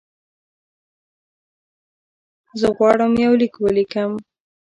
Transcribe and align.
زه 2.59 2.67
غواړم 2.77 3.11
یو 3.25 3.33
لیک 3.41 3.53
ولیکم. 3.59 4.11